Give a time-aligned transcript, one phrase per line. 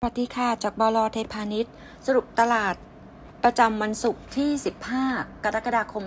[0.00, 1.72] สวัสดีค่ะจากบลเทพาณิชย์
[2.06, 2.74] สรุปตลาด
[3.44, 4.50] ประจำวันศุกร์ที่
[4.98, 6.04] 15 กรกฎาคม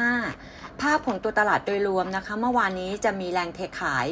[0.00, 4.06] 2565 ภาพของตัวตลาดโดยรวมนะคะ เมื่อวานนี้จะมีแรงเทขาย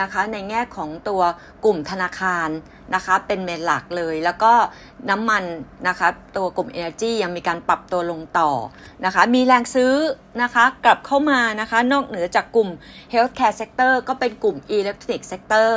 [0.00, 1.22] นะคะ ในแง่ของตัว
[1.64, 2.48] กลุ่มธนาคาร
[2.94, 4.52] นะคะ เป็นเมนหลักเลย แล้วก็
[5.10, 5.44] น้ำมัน
[5.88, 8.50] นะคะ ตัวกลุ่ม Energy ยังมีการปรับตัวลงต่อ
[9.04, 9.92] นะคะ มีแรงซื้อ
[10.40, 12.68] นะคะกลับเข้ามานะคะ นอกเหนือจากกลุ่ม
[13.12, 15.70] Healthcare Sector ก็เป็นกลุ่ม Electronic Sector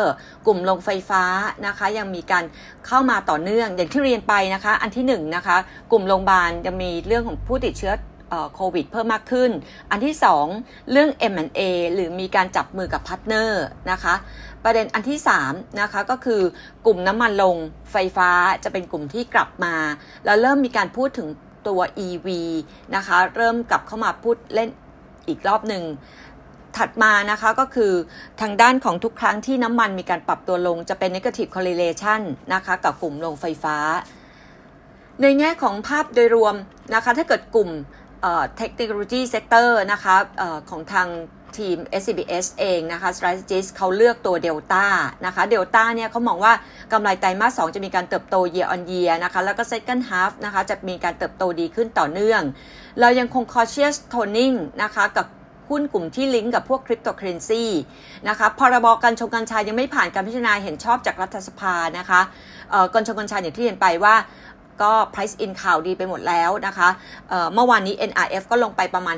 [0.45, 1.23] กลุ่มโรงไฟฟ้า
[1.65, 2.43] นะคะ ยังมีการ
[2.87, 5.57] เข้ามาต่อเนื่อง อย่างที่เรียนไปนะคะ อันที่1นนะคะ
[5.91, 7.93] กลุ่มโรงพยาบาลจะมีเรื่องของผู้ติดเชื้อ
[8.55, 9.51] โควิดเพิ่มมากขึ้น
[9.91, 10.15] อันที่
[10.53, 11.61] 2 เรื่อง M&A
[11.93, 14.15] หรือมีการจับมือกับ partner นะคะ
[14.63, 16.41] ประเด็นอันที่3นะคะก็คือ
[16.85, 17.55] กลุ่มน้ำมันลง
[17.91, 18.29] ไฟฟ้า
[18.63, 19.75] จะเป็นกลุ่มที่กลับมา
[20.25, 21.27] แล้วเริ่มมีการพูดถึง
[21.67, 22.27] ตัว EV
[22.95, 24.69] นะคะ เริ่มกลับเข้ามาพูดเล่น
[25.27, 25.83] อีกรอบหนึ่ง
[26.77, 27.93] ถัดมานะคะก็คือ
[28.41, 32.21] ทางด้านของทุกครั้งที่น้ำมันมีการปรับตัวลงจะเป็น negative correlation
[32.53, 33.77] นะคะกับกลุ่มโรงไฟฟ้า
[35.21, 36.55] ในแง่ของภาพโดยรวม
[36.93, 37.69] นะคะถ้าเกิดกลุ่ม
[38.57, 40.15] technology sector นะคะ
[40.69, 41.07] ของทาง
[41.59, 44.85] ทีม SCBS เองนะคะ strategist เขาเลือกตัวเดลต้า
[45.25, 46.53] นะคะเดลต้าเนี่ยเขามองว่า
[46.91, 52.41] กำไรไตรมาส 2 จะมีการเติบโต year on year นะคะ แล้วก็ second half นะคะ จะมีการเติบโตดีขึ้นต่อเนื่อง
[52.99, 55.27] เรายังคง cautious toning นะคะกับ
[55.69, 57.63] หุ้นกลุ่มที่ลิงก์กับพวกคริปโตเคเรนซี
[58.29, 62.21] นะคะพรบการชงกัญชายังไม่ผ่านการพิจารณาเห็นชอบจากรัฐสภานะคะ
[62.93, 64.15] กรชงกัญชาอย่างที่เห็นไปว่า
[64.81, 66.89] ก็ price in ข่าวดีไปหมดแล้วนะคะ
[67.29, 69.17] เเมื่อวานนี้ NRF ก็ลงไปประมาณ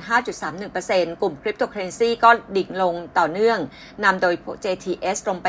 [0.60, 3.60] 5.31%กลุ่ม cryptocurrency ก็ดิ่งลงต่อเนื่อง
[4.04, 5.48] นำโดย JTS ลงไป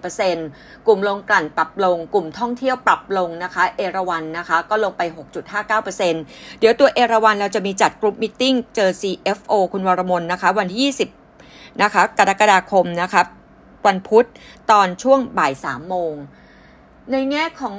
[0.00, 5.02] 8.51%กลุ่มลงกลั่นปรับลง กลุ่มท่องเที่ยวปรับลงนะคะ เอราวันนะคะ ก็ลงไป
[5.60, 8.42] 6.59%เดี๋ยวตัวเอราวัณเราจะมีจัด group meeting
[8.76, 10.94] เจอ CFO คุณวรมนนะคะ วันที่
[11.34, 13.22] 20 นะคะ กรกฎาคมนะคะ
[13.86, 14.26] วันพุธ
[14.70, 16.14] ตอนช่วงบ่าย3โมง
[17.12, 17.76] ในแง่ของ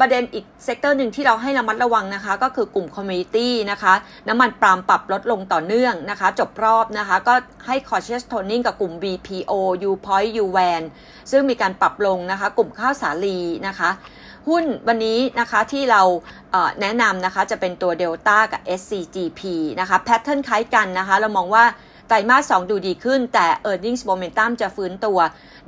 [0.00, 3.94] ประเด็นอีก sector หนึ่งที่เราให้ระมัดระวังนะคะ ก็คือกลุ่ม commodity นะคะ
[4.28, 7.34] น้ำมันปาล์มปรับลดลงต่อเนื่องนะคะ จบรอบนะคะ ก็
[7.66, 9.52] ให้ cautious tone กับกลุ่ม CPO
[9.88, 10.82] UPOIC UVAN
[11.30, 13.38] ซึ่งมีการปรับลงนะคะ กลุ่มข้าวสาลี
[13.68, 13.90] นะคะ
[14.48, 16.02] หุ้นวันนี้นะคะที่เรา
[16.80, 19.40] แนะนำนะคะจะเป็นตัว Delta กับ SCGP
[19.80, 21.64] นะคะแพทเทิร์นคล้ายกันนะคะ เรามองว่า
[22.08, 25.18] ไตรมาส 2 ดูดีขึ้น แต่ e a r n i n g s momentum จะฟื้นตัว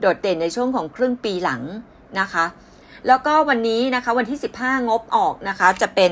[0.00, 1.62] โดดเด่นในช่วงของครึ่งปีหลัง
[2.20, 2.44] นะคะ
[3.08, 6.10] แล้วก็วันนี้นะคะวันที่ 15 งบออกนะคะ จะเป็น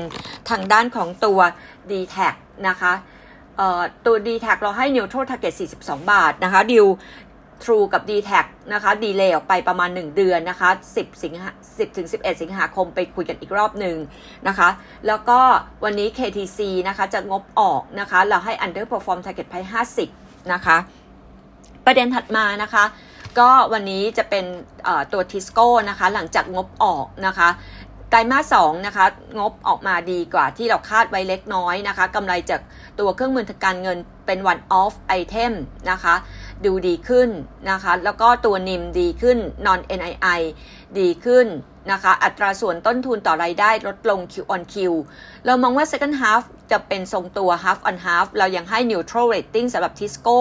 [0.49, 1.39] ทางด้านของตัว
[1.91, 2.15] d t แท
[2.67, 2.93] นะคะ
[4.05, 6.87] ตัว d t แทเราให้ neutral target 42 บาทนะคะดิว
[7.63, 8.31] True กับ d t แท
[8.73, 13.97] นะคะดีเลย์ออกไปประมาณ 1 เดือนนะคะ10สิงหา10ถึง11 สิงหาคมไปคุยกันอีกรอบหนึ่ง
[14.47, 14.69] นะคะ
[15.07, 15.39] แล้วก็
[15.83, 19.55] วันนี้ KTC นะคะจะงบออกนะคะ เราให้ underperform target ไป
[20.03, 20.77] 50 นะคะ
[21.85, 22.83] ประเด็นถัดมานะคะ
[23.39, 24.45] ก็วันนี้จะเป็น
[25.13, 27.49] ตัวทิสโก้นะคะหลังจากงบออกนะคะ
[28.09, 29.05] ไตรมาสสองนะคะ
[29.39, 32.61] งบออกมาดีกว่าที่เราคาดไว้เล็กน้อยนะคะกำไรจาก
[32.99, 35.53] ตัวเครื่องมือทางการเงินเป็น one off item
[35.91, 36.15] นะคะ
[36.65, 37.29] ดูดีขึ้น
[37.71, 40.39] นะคะแล้วก็ตัวนิมดีขึ้น non NII
[40.99, 41.47] ดีขึ้น
[41.91, 44.75] นะคะอัตราส่วนต้นทุนต่อรายได้ลดลง Q on Q
[45.45, 50.37] เรามองว่า second half จะเป็นทรงตัว half on half เรายังให้ neutral rating สำหรับ Tisco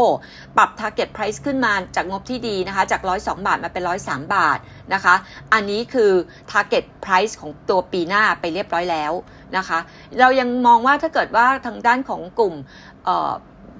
[0.57, 4.59] ปรับ target price ขึ้นมาจากงบที่ดีนะคะ จาก 102 บาทมาเป็น 103 บาท
[4.95, 5.15] นะคะ
[5.53, 6.13] อันนี้คือ
[6.53, 9.13] target price ของตัวปีหน้าไปเรียบร้อยแล้ว
[9.57, 9.79] นะคะ
[10.21, 12.55] เรายังมองว่าถ้าเกิดว่าทางด้านของกลุ่ม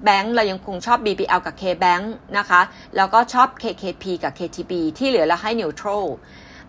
[0.03, 2.03] แบงก์เรายังคงชอบ BBL กับ KBank
[2.37, 2.61] นะคะ
[2.97, 6.05] แล้วก็ชอบ KKP กับ KTB ที่เหลือเราให้ neutral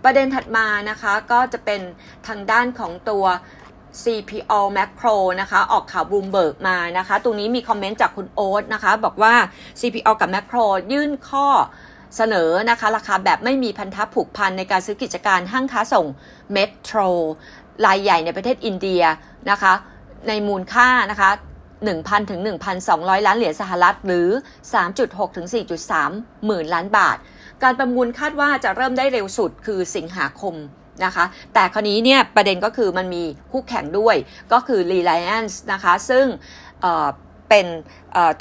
[0.04, 1.80] ประเด็นถัดมานะคะก็จะเป็น
[2.28, 3.24] ทางด้านของตัว
[4.02, 9.34] CPO Macro นะคะออกข่าวบูมเบิร์กมานะคะ ตรงนี้มีคอมเมนต์จากคุณโอ๊ตนะคะ บอกว่า
[9.80, 11.46] CPO กับ Macro ยื่นข้อ
[12.16, 16.06] เสนอนะคะราคาแบบไม่มีพันธะผูกพันในการซื้อกิจการห้างค้าส่ง
[16.52, 17.00] เมโทร
[17.86, 19.02] รายใหญ่ในประเทศอินเดีย
[19.50, 19.72] นะคะ
[20.28, 21.30] ในมูลค่านะคะ
[22.02, 22.40] 1,000 ถึง
[22.84, 24.28] 1,200 ล้านเหรียญสหรัฐ หรือ
[24.82, 25.46] 3.6 ถึง
[25.96, 27.16] 4.3 หมื่นล้านบาท
[27.62, 30.54] การประมูลคาดว่าจะเริ่มได้เร็วสุดคือสิงหาคม
[31.04, 31.24] นะคะ
[31.54, 34.16] แต่คราวนี้เนี่ยประเด็นก็คือมันมีคู่แข่งด้วย
[34.52, 36.24] ก็คือ Reliance นะคะ ซึ่ง
[37.48, 37.66] เป็น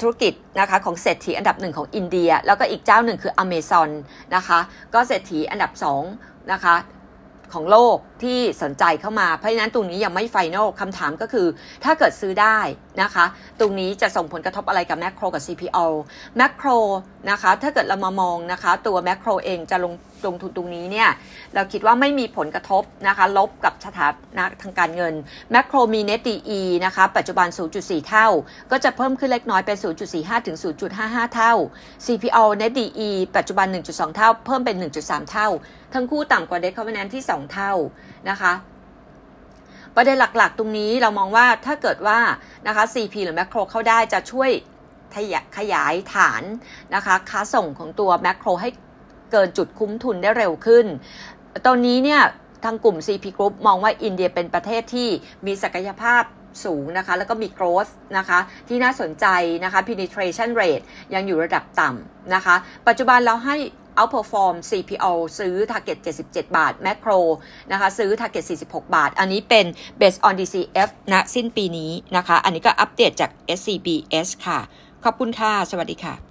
[0.00, 3.90] ธุรกิจนะคะของเศรษฐีอันดับหนึ่งของอินเดีย แล้วก็อีกเจ้าหนึ่งคือ Amazon
[4.36, 4.58] นะคะ
[4.94, 6.02] ก็เศรษฐีอันดับสอง
[6.52, 6.74] นะคะ
[7.52, 11.46] ของโลกที่สนใจเข้ามา เพราะฉะนั้นตรงนี้ยังไม่ไฟแนลคำถามก็คือ
[11.84, 12.58] ถ้าเกิดซื้อได้
[13.02, 13.24] นะคะ
[13.60, 15.86] ตรงนี้จะส่งผลกระทบอะไรกับแมคโครกับ CPO
[16.36, 16.68] แมคโคร
[17.30, 19.94] นะคะ ถ้าเกิดเรามามองนะคะ ตัวแมคโครเองจะลง
[20.26, 21.08] ลงทุนตรงนี้เนี่ย
[21.54, 24.08] เราคิดว่าไม่มีผลกระทบนะคะ ลบกับสถา
[24.38, 25.14] นะทางการเงิน
[25.50, 27.48] แมคโครมี Net DE นะคะ ปัจจุบัน
[27.78, 28.28] 0.4 เท่า
[28.70, 29.76] ก็จะเพิ่มขึ้นเล็กน้อยเป็น
[30.12, 30.56] 0.45 ถึง
[30.96, 31.52] 0.55 เท่า
[32.06, 35.48] CPO Net DE ปัจจุบัน 1.2 เท่า เพิ่มเป็น 1.3 เท่า
[35.94, 37.72] ทั้งคู่ต่ำกว่า Debt Covenant ที่ 2 เท่า
[38.30, 38.52] นะคะ
[39.96, 42.18] ประเด็นหลักๆ ตรงนี้เรามองว่าถ้าเกิดว่า
[42.66, 44.50] นะคะ CP หรือแมคโครเข้าได้จะช่วย
[45.56, 46.42] ขยายฐาน
[46.94, 48.70] นะคะค้าส่งของตัวแมคโครให้
[49.32, 50.86] เกินจุดคุ้มทุนได้เร็วขึ้น
[51.66, 52.22] ตอนนี้เนี่ย
[52.64, 55.08] ทางกลุ่ม CP Group มองว่าอินเดียเป็นประเทศที่
[55.46, 56.22] มีศักยภาพ
[56.64, 58.38] สูงนะคะ แล้วก็มี growth นะคะ
[58.68, 59.26] ที่น่าสนใจ
[59.64, 62.56] นะคะ penetration rate ยังอยู่ระดับต่ำนะคะ
[62.88, 63.56] ปัจจุบันเราให้
[63.98, 65.98] outperform CPO ซื้อ target
[66.28, 67.20] 77 บาท macro
[67.72, 69.66] นะคะซื้อ target 46 บาท อันนี้เป็น
[70.00, 74.60] based on DCF ณสิ้นปีนี้นะคะ อันนี้ก็อัปเดตจาก SCBS ค่ะ
[75.04, 76.14] ขอบคุณค่ะ สวัสดีค่ะ